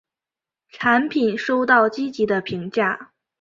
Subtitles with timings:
[0.69, 3.11] 产品收到积极的评价。